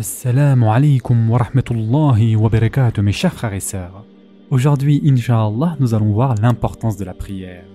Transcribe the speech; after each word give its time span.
Assalamu 0.00 0.72
alaikum 0.72 1.28
wa 1.28 1.36
rahmatullahi 1.36 2.34
wa 2.34 2.48
barakatuh 2.48 3.02
mes 3.02 3.12
chers 3.12 3.34
frères 3.34 3.52
et 3.52 3.60
sœurs. 3.60 4.06
Aujourd'hui, 4.50 5.02
Inch'Allah, 5.04 5.76
nous 5.78 5.92
allons 5.92 6.10
voir 6.10 6.36
l'importance 6.36 6.96
de 6.96 7.04
la 7.04 7.12
prière. 7.12 7.66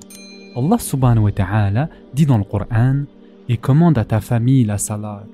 Allah 0.56 0.80
subhanahu 0.80 1.26
wa 1.26 1.32
ta'ala 1.32 1.88
dit 2.16 2.26
dans 2.26 2.40
le 2.40 2.44
Coran 2.44 3.04
et 3.48 3.58
commande 3.58 4.00
à 4.00 4.06
ta 4.06 4.22
famille 4.22 4.66
la 4.66 4.80
salat 4.80 5.28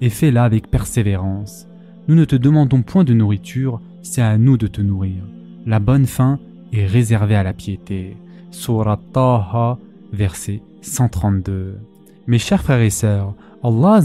et 0.00 0.10
fais-la 0.10 0.42
avec 0.42 0.68
persévérance. 0.68 1.68
Nous 2.08 2.16
ne 2.16 2.24
te 2.24 2.34
demandons 2.34 2.82
point 2.82 3.04
de 3.04 3.14
nourriture, 3.14 3.80
c'est 4.02 4.20
à 4.20 4.36
nous 4.36 4.56
de 4.56 4.66
te 4.66 4.80
nourrir. 4.80 5.22
La 5.64 5.78
bonne 5.78 6.06
faim 6.06 6.40
est 6.72 6.86
réservée 6.86 7.36
à 7.36 7.44
la 7.44 7.52
piété. 7.52 8.16
Surat 8.50 8.98
Taha, 9.12 9.78
verset 10.12 10.60
132. 10.80 11.78
Mes 12.26 12.38
chers 12.38 12.62
frères 12.62 12.80
et 12.80 12.90
sœurs, 12.90 13.32
Allah 13.62 14.00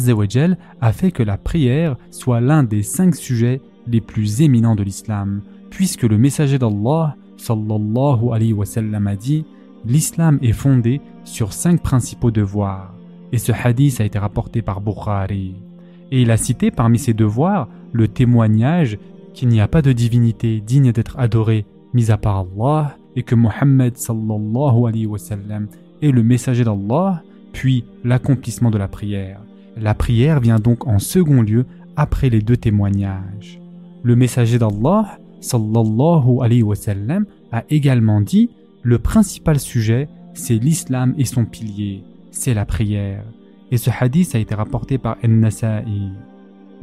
a 0.81 0.91
fait 0.91 1.11
que 1.11 1.23
la 1.23 1.37
prière 1.37 1.97
soit 2.11 2.41
l'un 2.41 2.63
des 2.63 2.83
cinq 2.83 3.15
sujets 3.15 3.61
les 3.87 4.01
plus 4.01 4.41
éminents 4.41 4.75
de 4.75 4.83
l'islam, 4.83 5.41
puisque 5.69 6.03
le 6.03 6.17
messager 6.17 6.59
d'Allah 6.59 7.15
sallallahu 7.37 8.31
alayhi 8.33 8.53
wa 8.53 8.65
sallam 8.65 9.07
a 9.07 9.15
dit 9.15 9.45
L'islam 9.85 10.39
est 10.41 10.53
fondé 10.53 11.01
sur 11.23 11.53
cinq 11.53 11.81
principaux 11.81 12.31
devoirs. 12.31 12.93
Et 13.31 13.37
ce 13.37 13.51
hadith 13.51 14.01
a 14.01 14.05
été 14.05 14.19
rapporté 14.19 14.61
par 14.61 14.81
Bukhari. 14.81 15.55
Et 16.11 16.21
il 16.21 16.31
a 16.31 16.37
cité 16.37 16.71
parmi 16.71 16.99
ses 16.99 17.13
devoirs 17.13 17.67
le 17.93 18.07
témoignage 18.07 18.97
qu'il 19.33 19.49
n'y 19.49 19.61
a 19.61 19.67
pas 19.67 19.81
de 19.81 19.91
divinité 19.91 20.61
digne 20.61 20.91
d'être 20.91 21.17
adorée 21.19 21.65
mis 21.93 22.11
à 22.11 22.17
part 22.17 22.45
Allah 22.57 22.97
et 23.15 23.23
que 23.23 23.35
Mohammed 23.35 23.97
sallallahu 23.97 24.87
alayhi 24.87 25.05
wa 25.05 25.17
sallam 25.17 25.67
est 26.01 26.11
le 26.11 26.23
messager 26.23 26.63
d'Allah, 26.63 27.23
puis 27.57 27.85
l'accomplissement 28.03 28.69
de 28.69 28.77
la 28.77 28.87
prière. 28.87 29.41
La 29.77 29.95
prière 29.95 30.39
vient 30.39 30.59
donc 30.59 30.85
en 30.85 30.99
second 30.99 31.41
lieu 31.41 31.65
après 31.95 32.29
les 32.29 32.39
deux 32.39 32.55
témoignages. 32.55 33.59
Le 34.03 34.15
messager 34.15 34.59
d'Allah 34.59 35.17
sallallahu 35.41 36.37
alayhi 36.39 36.61
wa 36.61 36.75
a 37.51 37.63
également 37.71 38.21
dit 38.21 38.51
le 38.83 38.99
principal 38.99 39.59
sujet 39.59 40.07
c'est 40.35 40.59
l'islam 40.59 41.15
et 41.17 41.25
son 41.25 41.45
pilier, 41.45 42.03
c'est 42.29 42.53
la 42.53 42.65
prière. 42.65 43.23
Et 43.71 43.77
ce 43.77 43.89
hadith 43.89 44.35
a 44.35 44.39
été 44.39 44.53
rapporté 44.53 44.99
par 44.99 45.17
An-Nasa'i. 45.25 46.11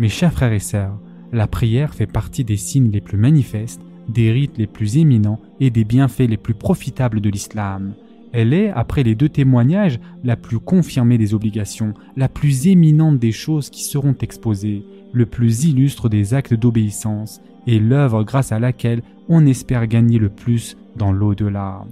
Mes 0.01 0.09
chers 0.09 0.33
frères 0.33 0.53
et 0.53 0.59
sœurs, 0.59 0.99
la 1.33 1.47
prière 1.47 1.95
fait 1.95 2.09
partie 2.09 2.43
des 2.43 2.57
signes 2.57 2.91
les 2.91 3.01
plus 3.01 3.19
manifestes, 3.19 3.81
des 4.09 4.33
rites 4.33 4.59
les 4.59 4.67
plus 4.67 4.97
éminents 4.97 5.41
et 5.61 5.71
des 5.71 5.85
bienfaits 5.85 6.29
les 6.29 6.37
plus 6.37 6.55
profitables 6.55 7.21
de 7.21 7.31
l'islam. 7.31 7.95
Elle 8.37 8.53
est, 8.53 8.71
après 8.71 9.05
les 9.05 9.15
deux 9.15 9.29
témoignages, 9.29 10.01
la 10.25 10.35
plus 10.35 10.59
confirmée 10.59 11.19
des 11.19 11.35
obligations, 11.35 11.95
la 12.17 12.29
plus 12.29 12.67
éminente 12.67 13.21
des 13.21 13.31
choses 13.31 13.71
qui 13.71 13.85
seront 13.85 14.17
exposées, 14.21 14.83
le 15.13 15.25
plus 15.25 15.67
illustre 15.67 16.09
des 16.09 16.35
actes 16.35 16.53
d'obéissance, 16.53 17.41
et 17.69 17.79
l'œuvre 17.79 18.25
grâce 18.25 18.51
à 18.51 18.59
laquelle 18.59 19.03
on 19.29 19.47
espère 19.47 19.87
gagner 19.87 20.19
le 20.19 20.31
plus 20.31 20.77
dans 20.97 21.13
l'au-delà. 21.13 21.85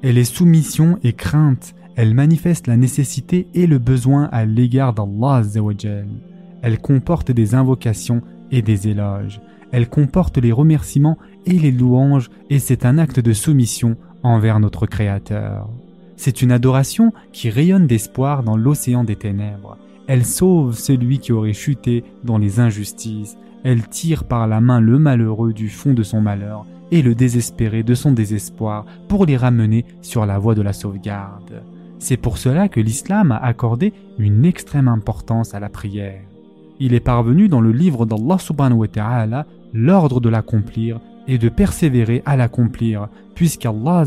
Elle 0.00 0.18
est 0.18 0.24
soumission 0.24 1.00
et 1.02 1.14
crainte, 1.14 1.74
elle 1.96 2.14
manifeste 2.14 2.68
la 2.68 2.76
nécessité 2.76 3.48
et 3.54 3.66
le 3.66 3.80
besoin 3.80 4.28
à 4.30 4.44
l'égard 4.44 4.94
d'Allah 4.94 5.42
Elle 6.62 6.78
comporte 6.78 7.32
des 7.32 7.56
invocations 7.56 8.22
et 8.52 8.62
des 8.62 8.86
éloges. 8.86 9.40
Elle 9.72 9.88
comporte 9.88 10.38
les 10.38 10.52
remerciements 10.52 11.18
et 11.44 11.58
les 11.58 11.72
louanges 11.72 12.30
et 12.50 12.60
c'est 12.60 12.86
un 12.86 12.98
acte 12.98 13.18
de 13.18 13.32
soumission 13.32 13.96
envers 14.22 14.60
notre 14.60 14.86
Créateur. 14.86 15.68
C'est 16.18 16.42
une 16.42 16.50
adoration 16.50 17.12
qui 17.32 17.48
rayonne 17.48 17.86
d'espoir 17.86 18.42
dans 18.42 18.56
l'océan 18.56 19.04
des 19.04 19.14
ténèbres. 19.14 19.78
Elle 20.08 20.24
sauve 20.24 20.76
celui 20.76 21.20
qui 21.20 21.32
aurait 21.32 21.52
chuté 21.52 22.02
dans 22.24 22.38
les 22.38 22.58
injustices. 22.58 23.36
Elle 23.62 23.86
tire 23.86 24.24
par 24.24 24.48
la 24.48 24.60
main 24.60 24.80
le 24.80 24.98
malheureux 24.98 25.52
du 25.52 25.68
fond 25.68 25.94
de 25.94 26.02
son 26.02 26.20
malheur 26.20 26.66
et 26.90 27.02
le 27.02 27.14
désespéré 27.14 27.84
de 27.84 27.94
son 27.94 28.10
désespoir 28.10 28.84
pour 29.06 29.26
les 29.26 29.36
ramener 29.36 29.84
sur 30.02 30.26
la 30.26 30.40
voie 30.40 30.56
de 30.56 30.62
la 30.62 30.72
sauvegarde. 30.72 31.62
C'est 32.00 32.16
pour 32.16 32.36
cela 32.36 32.68
que 32.68 32.80
l'islam 32.80 33.30
a 33.30 33.36
accordé 33.36 33.92
une 34.18 34.44
extrême 34.44 34.88
importance 34.88 35.54
à 35.54 35.60
la 35.60 35.68
prière. 35.68 36.22
Il 36.80 36.94
est 36.94 37.00
parvenu 37.00 37.46
dans 37.46 37.60
le 37.60 37.70
livre 37.70 38.06
d'Allah 38.06 38.38
subhanahu 38.38 38.78
wa 38.78 38.88
ta'ala 38.88 39.46
l'ordre 39.72 40.20
de 40.20 40.28
l'accomplir 40.28 40.98
et 41.28 41.38
de 41.38 41.48
persévérer 41.48 42.22
à 42.26 42.36
l'accomplir, 42.36 43.08
puisqu'Allah 43.36 44.04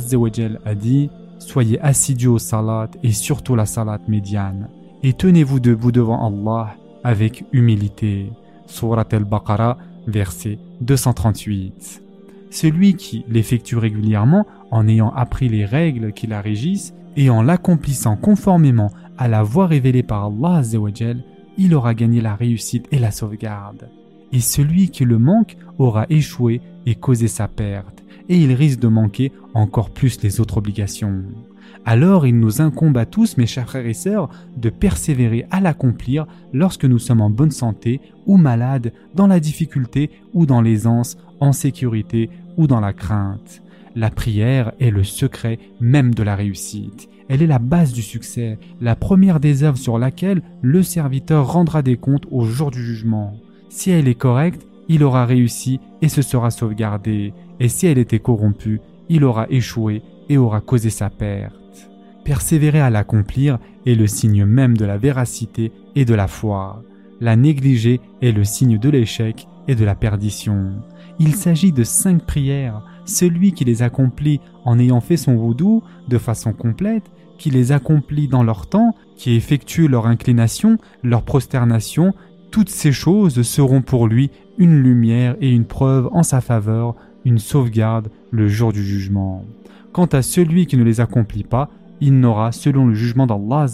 a 0.66 0.76
dit 0.76 1.10
soyez 1.42 1.80
assidus 1.82 2.28
au 2.28 2.40
salat 2.40 2.90
et 3.04 3.12
surtout 3.12 3.56
la 3.56 3.66
salat 3.66 4.00
médiane, 4.08 4.70
et 5.04 5.14
tenez-vous 5.14 5.60
debout 5.60 5.92
devant 5.92 6.26
Allah 6.26 6.76
avec 7.04 7.44
humilité. 7.52 8.32
Surat 8.68 9.08
al-Baqarah, 9.12 9.78
verset 10.08 10.60
238. 10.82 12.04
Celui 12.52 12.96
qui 12.96 13.26
l'effectue 13.28 13.78
régulièrement 13.78 14.46
en 14.72 14.88
ayant 14.88 15.12
appris 15.12 15.50
les 15.50 15.66
règles 15.66 16.14
qui 16.14 16.28
la 16.28 16.42
régissent 16.42 16.94
et 17.18 17.30
en 17.30 17.42
l'accomplissant 17.42 18.16
conformément 18.16 18.92
à 19.18 19.28
la 19.28 19.44
voie 19.44 19.68
révélée 19.68 20.04
par 20.04 20.26
Allah 20.26 20.62
il 21.58 21.76
aura 21.76 21.94
gagné 21.94 22.22
la 22.22 22.36
réussite 22.36 22.88
et 22.92 23.00
la 23.00 23.12
sauvegarde. 23.12 23.90
Et 24.32 24.40
celui 24.40 24.90
qui 24.90 25.04
le 25.04 25.18
manque 25.18 25.58
aura 25.78 26.06
échoué 26.10 26.62
et 26.86 26.96
causé 26.96 27.28
sa 27.28 27.48
perte 27.48 28.04
et 28.30 28.38
il 28.38 28.54
risque 28.54 28.80
de 28.80 28.88
manquer 28.88 29.32
encore 29.54 29.90
plus 29.90 30.22
les 30.22 30.40
autres 30.40 30.58
obligations. 30.58 31.24
Alors 31.86 32.28
il 32.28 32.40
nous 32.40 32.62
incombe 32.62 32.98
à 32.98 33.06
tous, 33.06 33.38
mes 33.38 33.48
chers 33.48 33.68
frères 33.68 33.88
et 33.88 33.94
sœurs, 33.94 34.30
de 34.56 34.70
persévérer 34.70 35.46
à 35.50 35.60
l'accomplir 35.60 36.28
lorsque 36.54 36.86
nous 36.86 37.00
sommes 37.00 37.22
en 37.22 37.30
bonne 37.30 37.52
santé 37.52 38.02
ou 38.28 38.38
malades, 38.38 38.94
dans 39.16 39.28
la 39.28 39.40
difficulté 39.40 40.12
ou 40.34 40.46
dans 40.46 40.62
l'aisance, 40.62 41.18
en 41.40 41.54
sécurité 41.54 42.30
ou 42.58 42.68
dans 42.68 42.80
la 42.80 42.94
crainte. 42.94 43.62
La 43.96 44.10
prière 44.10 44.72
est 44.80 44.92
le 44.92 45.04
secret 45.04 45.60
même 45.80 46.14
de 46.14 46.24
la 46.24 46.36
réussite. 46.36 47.10
Elle 47.28 47.42
est 47.42 47.48
la 47.48 47.60
base 47.60 47.94
du 47.94 48.02
succès, 48.02 48.60
la 48.80 48.96
première 48.96 49.40
des 49.40 49.64
œuvres 49.64 49.78
sur 49.78 49.98
laquelle 49.98 50.42
le 50.62 50.84
serviteur 50.84 51.52
rendra 51.52 51.82
des 51.82 51.98
comptes 51.98 52.28
au 52.30 52.46
jour 52.46 52.72
du 52.72 52.84
jugement. 52.84 53.34
Si 53.70 53.90
elle 53.90 54.08
est 54.08 54.16
correcte, 54.16 54.68
il 54.88 55.04
aura 55.04 55.26
réussi 55.26 55.80
et 56.02 56.10
se 56.10 56.22
sera 56.22 56.52
sauvegardé, 56.52 57.34
et 57.62 57.70
si 57.70 57.86
elle 57.86 58.00
était 58.00 58.20
corrompue, 58.20 58.82
il 59.08 59.24
aura 59.24 59.46
échoué 59.52 60.02
et 60.30 60.38
aura 60.40 60.62
causé 60.62 60.90
sa 60.90 61.12
perte. 61.12 61.54
Persévérer 62.26 62.82
à 62.82 62.90
l'accomplir 62.90 63.60
est 63.86 63.94
le 63.94 64.08
signe 64.08 64.46
même 64.46 64.76
de 64.76 64.84
la 64.84 64.98
véracité 64.98 65.72
et 65.96 66.04
de 66.04 66.16
la 66.16 66.28
foi. 66.28 66.82
La 67.20 67.36
négliger 67.36 68.02
est 68.24 68.32
le 68.32 68.44
signe 68.44 68.80
de 68.80 68.90
l'échec 68.90 69.48
et 69.68 69.76
de 69.76 69.86
la 69.86 69.94
perdition. 69.94 70.72
Il 71.20 71.36
s'agit 71.36 71.72
de 71.72 71.84
cinq 71.84 72.26
prières. 72.26 72.82
Celui 73.06 73.52
qui 73.52 73.64
les 73.64 73.84
accomplit 73.84 74.40
en 74.66 74.80
ayant 74.80 75.02
fait 75.02 75.18
son 75.18 75.36
voudou 75.36 75.84
de 76.08 76.18
façon 76.18 76.54
complète, 76.54 77.12
qui 77.38 77.52
les 77.52 77.72
accomplit 77.72 78.28
dans 78.28 78.44
leur 78.44 78.70
temps, 78.70 78.96
qui 79.16 79.36
effectue 79.36 79.88
leur 79.88 80.08
inclination, 80.08 80.80
leur 81.04 81.22
prosternation, 81.22 82.16
toutes 82.50 82.70
ces 82.70 82.92
choses 82.92 83.44
seront 83.44 83.84
pour 83.84 84.08
lui 84.08 84.32
une 84.58 84.82
lumière 84.82 85.36
et 85.42 85.52
une 85.52 85.66
preuve 85.66 86.10
en 86.12 86.24
sa 86.24 86.42
faveur, 86.42 86.96
une 87.26 87.40
sauvegarde 87.40 88.10
le 88.32 88.48
jour 88.48 88.74
du 88.74 88.84
jugement. 88.84 89.46
Quant 89.92 90.06
à 90.06 90.22
celui 90.22 90.66
qui 90.66 90.78
ne 90.78 90.84
les 90.84 91.02
accomplit 91.02 91.44
pas, 91.44 91.70
il 92.00 92.20
n'aura, 92.20 92.52
selon 92.52 92.88
le 92.88 92.94
jugement 92.94 93.28
d'Allah 93.28 93.68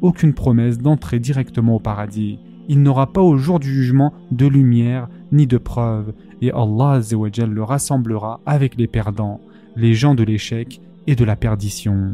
aucune 0.00 0.34
promesse 0.34 0.78
d'entrer 0.78 1.18
directement 1.18 1.76
au 1.76 1.80
paradis. 1.80 2.38
Il 2.68 2.82
n'aura 2.82 3.12
pas 3.12 3.20
au 3.20 3.36
jour 3.36 3.60
du 3.60 3.72
jugement 3.72 4.12
de 4.30 4.46
lumière 4.46 5.08
ni 5.32 5.46
de 5.46 5.58
preuve, 5.58 6.12
et 6.40 6.50
Allah 6.50 7.00
le 7.10 7.62
rassemblera 7.62 8.40
avec 8.46 8.76
les 8.76 8.86
perdants, 8.86 9.40
les 9.76 9.94
gens 9.94 10.14
de 10.14 10.22
l'échec 10.22 10.80
et 11.06 11.14
de 11.14 11.24
la 11.24 11.36
perdition. 11.36 12.12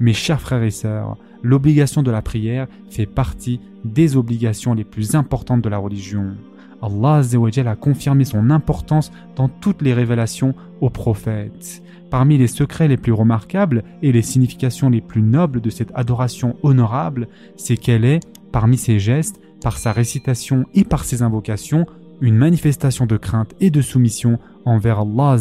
Mes 0.00 0.12
chers 0.12 0.40
frères 0.40 0.62
et 0.62 0.70
sœurs, 0.70 1.16
l'obligation 1.42 2.02
de 2.02 2.10
la 2.10 2.22
prière 2.22 2.66
fait 2.90 3.06
partie 3.06 3.60
des 3.84 4.16
obligations 4.16 4.74
les 4.74 4.84
plus 4.84 5.14
importantes 5.14 5.62
de 5.62 5.68
la 5.68 5.78
religion. 5.78 6.34
Allah 6.82 7.22
a 7.66 7.76
confirmé 7.76 8.24
son 8.24 8.50
importance 8.50 9.12
dans 9.34 9.48
toutes 9.48 9.82
les 9.82 9.94
révélations 9.94 10.54
aux 10.80 10.90
prophètes. 10.90 11.82
Parmi 12.10 12.38
les 12.38 12.46
secrets 12.46 12.88
les 12.88 12.96
plus 12.96 13.12
remarquables 13.12 13.82
et 14.02 14.12
les 14.12 14.22
significations 14.22 14.90
les 14.90 15.00
plus 15.00 15.22
nobles 15.22 15.60
de 15.60 15.70
cette 15.70 15.92
adoration 15.94 16.56
honorable, 16.62 17.28
c'est 17.56 17.76
qu'elle 17.76 18.04
est, 18.04 18.20
parmi 18.52 18.76
ses 18.76 18.98
gestes, 18.98 19.40
par 19.62 19.78
sa 19.78 19.92
récitation 19.92 20.64
et 20.74 20.84
par 20.84 21.04
ses 21.04 21.22
invocations, 21.22 21.86
une 22.20 22.36
manifestation 22.36 23.06
de 23.06 23.16
crainte 23.16 23.54
et 23.60 23.70
de 23.70 23.80
soumission 23.80 24.38
envers 24.64 25.00
Allah 25.00 25.36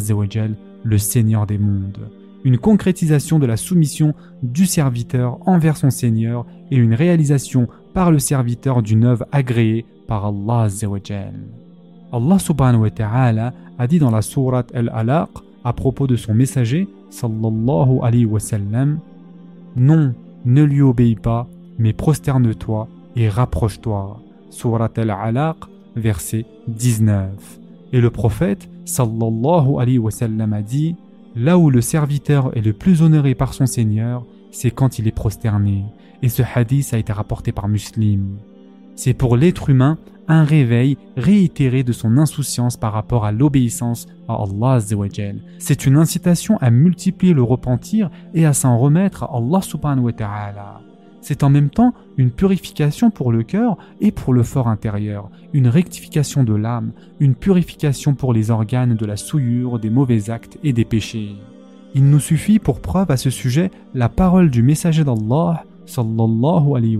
le 0.83 0.97
Seigneur 0.97 1.45
des 1.45 1.57
mondes 1.57 2.09
une 2.45 2.59
concrétisation 2.59 3.39
de 3.39 3.47
la 3.47 3.57
soumission 3.57 4.13
du 4.43 4.67
serviteur 4.67 5.39
envers 5.47 5.77
son 5.77 5.89
Seigneur 5.89 6.45
et 6.69 6.77
une 6.77 6.93
réalisation 6.93 7.67
par 7.93 8.11
le 8.11 8.19
serviteur 8.19 8.83
d'une 8.83 9.03
œuvre 9.03 9.25
agréée 9.31 9.83
par 10.07 10.27
Allah 10.27 10.67
Allah 12.13 12.39
subhanahu 12.39 12.81
wa 12.83 12.89
ta'ala 12.91 13.53
a 13.79 13.87
dit 13.87 13.97
dans 13.97 14.11
la 14.11 14.21
sourate 14.21 14.73
Al-Alaq 14.75 15.29
à 15.63 15.73
propos 15.73 16.05
de 16.05 16.15
son 16.15 16.35
messager 16.35 16.87
sallallahu 17.09 17.99
alayhi 18.03 18.25
wa 18.25 18.39
sallam 18.39 18.99
Non, 19.75 20.13
ne 20.45 20.63
lui 20.63 20.83
obéis 20.83 21.15
pas, 21.15 21.47
mais 21.79 21.93
prosterne-toi 21.93 22.87
et 23.15 23.27
rapproche-toi. 23.27 24.19
Surat 24.51 24.91
Al-Alaq, 24.95 25.57
verset 25.95 26.45
19. 26.67 27.59
Et 27.91 27.99
le 27.99 28.11
prophète 28.11 28.69
sallallahu 28.85 29.79
alayhi 29.79 29.97
wa 29.97 30.11
sallam 30.11 30.53
a 30.53 30.61
dit 30.61 30.95
Là 31.35 31.57
où 31.57 31.69
le 31.69 31.81
serviteur 31.81 32.55
est 32.55 32.61
le 32.61 32.71
plus 32.71 33.01
honoré 33.01 33.35
par 33.35 33.53
son 33.53 33.65
Seigneur, 33.65 34.25
c'est 34.51 34.71
quand 34.71 34.99
il 34.99 35.07
est 35.07 35.11
prosterné. 35.11 35.83
Et 36.21 36.29
ce 36.29 36.41
hadith 36.41 36.93
a 36.93 36.97
été 36.97 37.11
rapporté 37.11 37.51
par 37.51 37.67
Muslim. 37.67 38.37
C'est 38.95 39.13
pour 39.13 39.35
l'être 39.35 39.69
humain 39.69 39.97
un 40.29 40.45
réveil 40.45 40.97
réitéré 41.17 41.83
de 41.83 41.91
son 41.91 42.17
insouciance 42.17 42.77
par 42.77 42.93
rapport 42.93 43.25
à 43.25 43.33
l'obéissance 43.33 44.07
à 44.29 44.35
Allah 44.41 44.79
C'est 45.59 45.85
une 45.85 45.97
incitation 45.97 46.57
à 46.61 46.71
multiplier 46.71 47.33
le 47.33 47.43
repentir 47.43 48.09
et 48.33 48.45
à 48.45 48.53
s'en 48.53 48.77
remettre 48.77 49.23
à 49.23 49.35
Allah 49.35 49.61
subhanahu 49.61 50.05
wa 50.05 50.13
ta'ala. 50.13 50.81
C'est 51.27 51.41
en 51.41 51.49
même 51.49 51.71
temps 51.71 51.95
une 52.17 52.29
purification 52.29 53.09
pour 53.09 53.31
le 53.31 53.41
cœur 53.41 53.79
et 53.99 54.11
pour 54.11 54.31
le 54.31 54.43
fort 54.43 54.67
intérieur, 54.67 55.31
une 55.53 55.67
rectification 55.67 56.43
de 56.43 56.53
l'âme, 56.53 56.91
une 57.19 57.33
purification 57.33 58.13
pour 58.13 58.31
les 58.31 58.51
organes 58.51 58.93
de 58.93 59.05
la 59.07 59.17
souillure, 59.17 59.79
des 59.79 59.89
mauvais 59.89 60.29
actes 60.29 60.59
et 60.63 60.71
des 60.71 60.85
péchés. 60.85 61.31
Il 61.95 62.05
nous 62.11 62.19
suffit 62.19 62.59
pour 62.59 62.79
preuve 62.79 63.09
à 63.09 63.17
ce 63.17 63.31
sujet 63.31 63.71
la 63.95 64.07
parole 64.07 64.51
du 64.51 64.61
messager 64.61 65.03
d'Allah 65.03 65.63
sallallahu 65.87 66.75
alayhi 66.75 66.99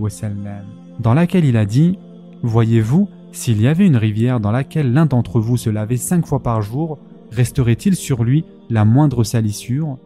dans 0.98 1.14
laquelle 1.14 1.44
il 1.44 1.56
a 1.56 1.64
dit 1.64 1.96
Voyez-vous, 2.42 3.08
s'il 3.30 3.62
y 3.62 3.68
avait 3.68 3.86
une 3.86 3.96
rivière 3.96 4.40
dans 4.40 4.50
laquelle 4.50 4.92
l'un 4.92 5.06
d'entre 5.06 5.38
vous 5.38 5.56
se 5.56 5.70
lavait 5.70 5.98
cinq 5.98 6.26
fois 6.26 6.40
par 6.40 6.62
jour, 6.62 6.98
resterait-il 7.30 7.94
sur 7.94 8.24
lui 8.24 8.44
la 8.70 8.84
moindre 8.84 9.22
salissure? 9.22 9.98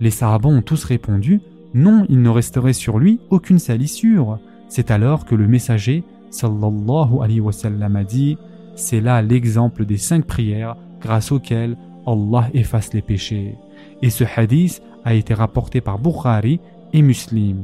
Les 0.00 0.10
Sarabans 0.10 0.56
ont 0.56 0.62
tous 0.62 0.82
répondu 0.84 1.42
Non, 1.76 2.06
il 2.08 2.22
ne 2.22 2.30
resterait 2.30 2.72
sur 2.72 2.98
lui 2.98 3.20
aucune 3.28 3.58
salissure. 3.58 4.38
C'est 4.66 4.90
alors 4.90 5.26
que 5.26 5.34
le 5.34 5.46
messager, 5.46 6.04
sallallahu 6.30 7.20
alayhi 7.22 7.40
wa 7.40 7.52
sallam, 7.52 7.96
a 7.96 8.02
dit 8.02 8.38
C'est 8.76 9.02
là 9.02 9.20
l'exemple 9.20 9.84
des 9.84 9.98
cinq 9.98 10.24
prières 10.24 10.76
grâce 11.02 11.32
auxquelles 11.32 11.76
Allah 12.06 12.48
efface 12.54 12.94
les 12.94 13.02
péchés. 13.02 13.56
Et 14.00 14.08
ce 14.08 14.24
hadith 14.24 14.80
a 15.04 15.12
été 15.12 15.34
rapporté 15.34 15.82
par 15.82 15.98
Bukhari 15.98 16.60
et 16.94 17.02
Muslim. 17.02 17.58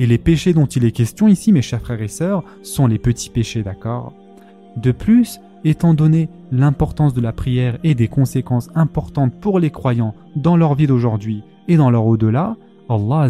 Et 0.00 0.06
les 0.06 0.18
péchés 0.18 0.52
dont 0.52 0.66
il 0.66 0.84
est 0.84 0.90
question 0.90 1.28
ici, 1.28 1.52
mes 1.52 1.62
chers 1.62 1.80
frères 1.80 2.02
et 2.02 2.08
sœurs, 2.08 2.42
sont 2.64 2.88
les 2.88 2.98
petits 2.98 3.30
péchés, 3.30 3.62
d'accord? 3.62 4.14
De 4.76 4.90
plus, 4.90 5.38
étant 5.62 5.94
donné 5.94 6.28
l'importance 6.50 7.14
de 7.14 7.20
la 7.20 7.32
prière 7.32 7.78
et 7.84 7.94
des 7.94 8.08
conséquences 8.08 8.70
importantes 8.74 9.32
pour 9.40 9.60
les 9.60 9.70
croyants 9.70 10.14
dans 10.34 10.56
leur 10.56 10.74
vie 10.74 10.88
d'aujourd'hui 10.88 11.44
et 11.68 11.76
dans 11.76 11.90
leur 11.90 12.04
au-delà, 12.04 12.56
Allah 12.88 13.28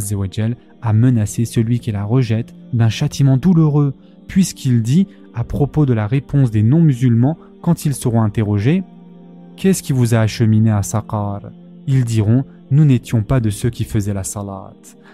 a 0.82 0.92
menacé 0.92 1.44
celui 1.44 1.80
qui 1.80 1.92
la 1.92 2.04
rejette 2.04 2.54
d'un 2.72 2.88
châtiment 2.88 3.36
douloureux, 3.36 3.94
puisqu'il 4.28 4.82
dit 4.82 5.06
à 5.34 5.44
propos 5.44 5.86
de 5.86 5.92
la 5.92 6.06
réponse 6.06 6.50
des 6.50 6.62
non-musulmans 6.62 7.38
quand 7.62 7.84
ils 7.84 7.94
seront 7.94 8.22
interrogés 8.22 8.82
Qu'est-ce 9.56 9.82
qui 9.82 9.92
vous 9.92 10.14
a 10.14 10.18
acheminé 10.18 10.70
à 10.70 10.82
Saqar? 10.82 11.42
Ils 11.86 12.04
diront 12.04 12.44
Nous 12.70 12.84
n'étions 12.84 13.22
pas 13.22 13.40
de 13.40 13.50
ceux 13.50 13.70
qui 13.70 13.84
faisaient 13.84 14.14
la 14.14 14.24
salat. 14.24 14.72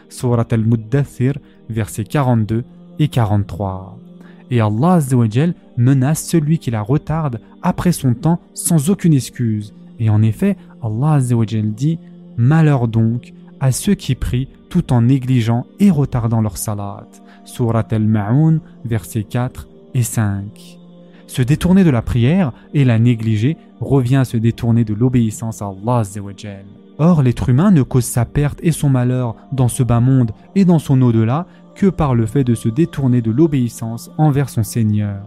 Surat 0.08 0.46
al-Muddathir, 0.50 1.34
versets 1.68 2.04
42 2.04 2.64
et 2.98 3.08
43. 3.08 3.98
Et 4.50 4.60
Allah 4.60 4.98
menace 5.76 6.24
celui 6.24 6.58
qui 6.58 6.70
la 6.70 6.82
retarde 6.82 7.40
après 7.62 7.92
son 7.92 8.14
temps 8.14 8.40
sans 8.54 8.90
aucune 8.90 9.14
excuse. 9.14 9.72
Et 9.98 10.10
en 10.10 10.22
effet, 10.22 10.56
Allah 10.82 11.20
dit 11.20 11.98
Malheur 12.36 12.88
donc 12.88 13.32
à 13.60 13.72
ceux 13.72 13.94
qui 13.94 14.14
prient 14.14 14.48
tout 14.68 14.92
en 14.92 15.02
négligeant 15.02 15.66
et 15.78 15.90
retardant 15.90 16.40
leur 16.40 16.56
salat. 16.56 17.06
Al-Ma'un, 17.90 18.60
versets 18.84 19.24
4 19.24 19.68
et 19.94 20.02
5. 20.02 20.78
Se 21.26 21.42
détourner 21.42 21.84
de 21.84 21.90
la 21.90 22.02
prière 22.02 22.52
et 22.74 22.84
la 22.84 22.98
négliger 22.98 23.56
revient 23.80 24.16
à 24.16 24.24
se 24.24 24.36
détourner 24.36 24.84
de 24.84 24.94
l'obéissance 24.94 25.62
à 25.62 25.66
Allah. 25.66 26.02
Or, 26.98 27.22
l'être 27.22 27.48
humain 27.48 27.70
ne 27.70 27.82
cause 27.82 28.04
sa 28.04 28.24
perte 28.24 28.58
et 28.62 28.72
son 28.72 28.90
malheur 28.90 29.36
dans 29.52 29.68
ce 29.68 29.82
bas 29.82 30.00
monde 30.00 30.32
et 30.54 30.64
dans 30.64 30.78
son 30.78 31.00
au-delà 31.02 31.46
que 31.74 31.86
par 31.86 32.14
le 32.14 32.26
fait 32.26 32.44
de 32.44 32.54
se 32.54 32.68
détourner 32.68 33.22
de 33.22 33.30
l'obéissance 33.30 34.10
envers 34.18 34.48
son 34.48 34.62
Seigneur. 34.62 35.22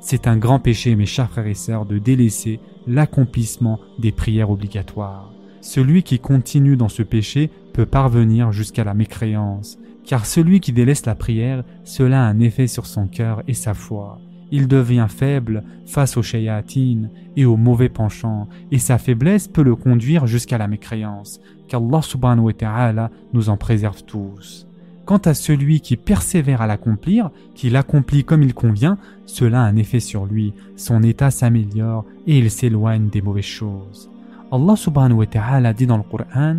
C'est 0.00 0.28
un 0.28 0.36
grand 0.36 0.60
péché, 0.60 0.94
mes 0.94 1.06
chers 1.06 1.30
frères 1.30 1.46
et 1.46 1.54
sœurs, 1.54 1.84
de 1.84 1.98
délaisser 1.98 2.60
l'accomplissement 2.86 3.80
des 3.98 4.12
prières 4.12 4.50
obligatoires. 4.50 5.32
Celui 5.66 6.02
qui 6.02 6.18
continue 6.18 6.76
dans 6.76 6.88
ce 6.88 7.02
péché 7.02 7.50
peut 7.72 7.86
parvenir 7.86 8.52
jusqu'à 8.52 8.84
la 8.84 8.94
mécréance, 8.94 9.78
car 10.04 10.24
celui 10.24 10.60
qui 10.60 10.72
délaisse 10.72 11.06
la 11.06 11.14
prière, 11.14 11.64
cela 11.84 12.24
a 12.24 12.28
un 12.28 12.40
effet 12.40 12.68
sur 12.68 12.86
son 12.86 13.06
cœur 13.08 13.42
et 13.48 13.54
sa 13.54 13.74
foi 13.74 14.18
il 14.50 14.68
devient 14.68 15.06
faible 15.08 15.64
face 15.86 16.16
aux 16.16 16.22
shayatines 16.22 17.10
et 17.36 17.44
aux 17.44 17.56
mauvais 17.56 17.88
penchants, 17.88 18.48
et 18.70 18.78
sa 18.78 18.98
faiblesse 18.98 19.48
peut 19.48 19.62
le 19.62 19.76
conduire 19.76 20.26
jusqu'à 20.26 20.58
la 20.58 20.68
mécréance, 20.68 21.40
qu'Allah 21.68 22.02
subhanahu 22.02 22.46
wa 22.46 22.52
ta'ala 22.52 23.10
nous 23.32 23.48
en 23.48 23.56
préserve 23.56 24.04
tous. 24.04 24.66
Quant 25.04 25.18
à 25.18 25.34
celui 25.34 25.80
qui 25.80 25.96
persévère 25.96 26.62
à 26.62 26.66
l'accomplir, 26.66 27.30
qui 27.54 27.70
l'accomplit 27.70 28.24
comme 28.24 28.42
il 28.42 28.54
convient, 28.54 28.98
cela 29.24 29.62
a 29.62 29.66
un 29.66 29.76
effet 29.76 30.00
sur 30.00 30.26
lui, 30.26 30.52
son 30.76 31.02
état 31.02 31.30
s'améliore 31.30 32.04
et 32.26 32.38
il 32.38 32.50
s'éloigne 32.50 33.08
des 33.08 33.22
mauvaises 33.22 33.44
choses. 33.44 34.10
Allah 34.52 34.76
subhanahu 34.76 35.18
wa 35.18 35.26
ta'ala 35.26 35.72
dit 35.72 35.86
dans 35.86 35.96
le 35.96 36.04
Coran 36.04 36.58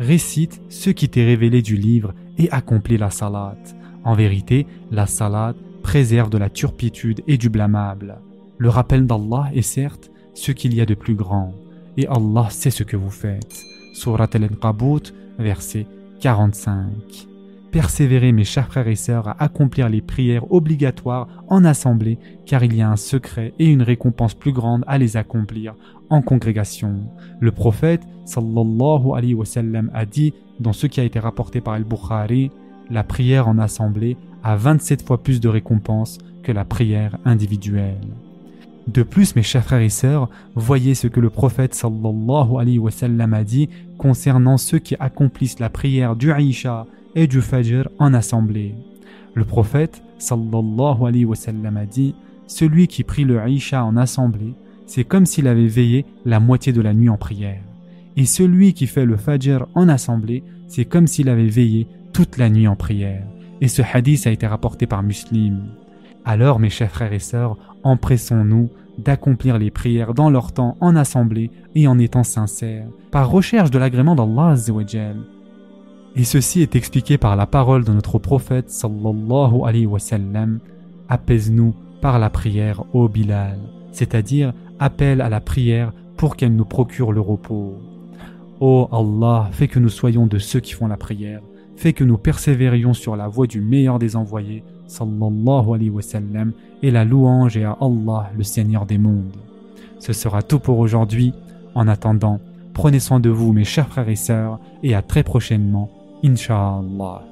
Récite 0.00 0.60
ce 0.68 0.90
qui 0.90 1.08
t'est 1.08 1.24
révélé 1.24 1.62
du 1.62 1.76
livre 1.76 2.14
et 2.38 2.50
accomplis 2.50 2.96
la 2.96 3.10
salat. 3.10 3.56
En 4.02 4.14
vérité, 4.14 4.66
la 4.90 5.06
salat 5.06 5.54
préserve 5.82 6.30
de 6.30 6.38
la 6.38 6.48
turpitude 6.48 7.22
et 7.26 7.36
du 7.36 7.50
blâmable. 7.50 8.18
Le 8.58 8.68
rappel 8.68 9.06
d'Allah 9.06 9.50
est 9.54 9.62
certes 9.62 10.10
ce 10.34 10.52
qu'il 10.52 10.74
y 10.74 10.80
a 10.80 10.86
de 10.86 10.94
plus 10.94 11.14
grand, 11.14 11.54
et 11.96 12.06
Allah 12.06 12.48
sait 12.50 12.70
ce 12.70 12.82
que 12.82 12.96
vous 12.96 13.10
faites. 13.10 13.62
Surat 13.94 14.28
al-Ankabut, 14.32 15.12
verset 15.38 15.86
45. 16.20 17.29
Persévérez 17.72 18.32
mes 18.32 18.44
chers 18.44 18.66
frères 18.66 18.88
et 18.88 18.96
sœurs 18.96 19.28
à 19.28 19.42
accomplir 19.44 19.88
les 19.88 20.00
prières 20.00 20.52
obligatoires 20.52 21.28
en 21.48 21.64
assemblée, 21.64 22.18
car 22.44 22.64
il 22.64 22.74
y 22.74 22.82
a 22.82 22.90
un 22.90 22.96
secret 22.96 23.54
et 23.60 23.66
une 23.66 23.82
récompense 23.82 24.34
plus 24.34 24.52
grande 24.52 24.82
à 24.88 24.98
les 24.98 25.16
accomplir 25.16 25.74
en 26.08 26.20
congrégation. 26.20 26.96
Le 27.38 27.52
prophète 27.52 28.02
sallallahu 28.24 29.12
alayhi 29.14 29.34
wa 29.34 29.44
sallam 29.44 29.90
a 29.94 30.04
dit 30.04 30.34
dans 30.58 30.72
ce 30.72 30.88
qui 30.88 31.00
a 31.00 31.04
été 31.04 31.20
rapporté 31.20 31.60
par 31.60 31.74
Al-Bukhari, 31.74 32.50
la 32.90 33.04
prière 33.04 33.46
en 33.46 33.58
assemblée 33.58 34.16
a 34.42 34.56
27 34.56 35.06
fois 35.06 35.22
plus 35.22 35.40
de 35.40 35.48
récompenses 35.48 36.18
que 36.42 36.50
la 36.50 36.64
prière 36.64 37.18
individuelle. 37.24 38.00
De 38.88 39.04
plus, 39.04 39.36
mes 39.36 39.42
chers 39.42 39.62
frères 39.62 39.80
et 39.80 39.90
sœurs, 39.90 40.28
voyez 40.56 40.94
ce 40.94 41.06
que 41.06 41.20
le 41.20 41.30
prophète 41.30 41.74
sallallahu 41.74 42.56
alayhi 42.58 42.78
wa 42.78 42.90
sallam 42.90 43.32
a 43.32 43.44
dit 43.44 43.68
concernant 43.96 44.56
ceux 44.56 44.78
qui 44.80 44.96
accomplissent 44.98 45.60
la 45.60 45.70
prière 45.70 46.16
du 46.16 46.32
Aisha 46.32 46.86
et 47.14 47.26
du 47.26 47.40
Fajr 47.40 47.88
en 47.98 48.14
assemblée. 48.14 48.74
Le 49.34 49.44
prophète 49.44 50.02
sallallahu 50.18 51.06
alayhi 51.06 51.24
wa 51.24 51.36
a 51.76 51.86
dit 51.86 52.14
Celui 52.46 52.88
qui 52.88 53.04
prie 53.04 53.24
le 53.24 53.38
Aisha 53.46 53.84
en 53.84 53.96
assemblée, 53.96 54.54
c'est 54.86 55.04
comme 55.04 55.26
s'il 55.26 55.46
avait 55.48 55.66
veillé 55.66 56.04
la 56.24 56.40
moitié 56.40 56.72
de 56.72 56.80
la 56.80 56.94
nuit 56.94 57.08
en 57.08 57.16
prière. 57.16 57.62
Et 58.16 58.24
celui 58.24 58.74
qui 58.74 58.86
fait 58.86 59.04
le 59.04 59.16
Fajr 59.16 59.66
en 59.74 59.88
assemblée, 59.88 60.42
c'est 60.68 60.84
comme 60.84 61.06
s'il 61.06 61.28
avait 61.28 61.46
veillé 61.46 61.86
toute 62.12 62.38
la 62.38 62.50
nuit 62.50 62.68
en 62.68 62.76
prière. 62.76 63.24
Et 63.60 63.68
ce 63.68 63.82
hadith 63.82 64.26
a 64.26 64.30
été 64.30 64.46
rapporté 64.46 64.86
par 64.86 65.02
Muslim. 65.02 65.62
Alors, 66.24 66.58
mes 66.58 66.70
chers 66.70 66.90
frères 66.90 67.12
et 67.12 67.18
sœurs, 67.18 67.56
empressons-nous 67.82 68.68
d'accomplir 68.98 69.58
les 69.58 69.70
prières 69.70 70.14
dans 70.14 70.30
leur 70.30 70.52
temps 70.52 70.76
en 70.80 70.96
assemblée 70.96 71.50
et 71.74 71.86
en 71.86 71.98
étant 71.98 72.24
sincères, 72.24 72.86
par 73.10 73.30
recherche 73.30 73.70
de 73.70 73.78
l'agrément 73.78 74.14
d'Allah. 74.14 74.56
Et 76.16 76.24
ceci 76.24 76.62
est 76.62 76.76
expliqué 76.76 77.18
par 77.18 77.36
la 77.36 77.46
parole 77.46 77.84
de 77.84 77.92
notre 77.92 78.18
prophète 78.18 78.70
sallallahu 78.70 79.62
alayhi 79.64 79.86
wa 79.86 79.98
sallam 79.98 80.58
Apaise-nous 81.08 81.74
par 82.00 82.18
la 82.18 82.30
prière, 82.30 82.84
ô 82.94 83.08
Bilal, 83.08 83.58
c'est-à-dire 83.92 84.52
appelle 84.78 85.20
à 85.20 85.28
la 85.28 85.40
prière 85.40 85.92
pour 86.16 86.36
qu'elle 86.36 86.54
nous 86.54 86.64
procure 86.64 87.12
le 87.12 87.20
repos. 87.20 87.74
Ô 88.60 88.88
Allah, 88.92 89.48
fais 89.52 89.68
que 89.68 89.78
nous 89.78 89.88
soyons 89.88 90.26
de 90.26 90.38
ceux 90.38 90.60
qui 90.60 90.72
font 90.72 90.86
la 90.86 90.96
prière 90.96 91.40
fait 91.80 91.94
que 91.94 92.04
nous 92.04 92.18
persévérions 92.18 92.92
sur 92.92 93.16
la 93.16 93.26
voie 93.26 93.46
du 93.46 93.62
meilleur 93.62 93.98
des 93.98 94.14
envoyés, 94.14 94.62
sallallahu 94.86 95.72
alayhi 95.74 95.88
wa 95.88 96.02
sallam, 96.02 96.52
et 96.82 96.90
la 96.90 97.06
louange 97.06 97.56
est 97.56 97.64
à 97.64 97.78
Allah, 97.80 98.30
le 98.36 98.42
Seigneur 98.42 98.84
des 98.84 98.98
mondes. 98.98 99.38
Ce 99.98 100.12
sera 100.12 100.42
tout 100.42 100.58
pour 100.58 100.78
aujourd'hui. 100.78 101.32
En 101.74 101.88
attendant, 101.88 102.38
prenez 102.74 103.00
soin 103.00 103.18
de 103.18 103.30
vous, 103.30 103.54
mes 103.54 103.64
chers 103.64 103.88
frères 103.88 104.10
et 104.10 104.16
sœurs, 104.16 104.58
et 104.82 104.94
à 104.94 105.00
très 105.00 105.22
prochainement, 105.22 105.90
Inch'Allah. 106.22 107.29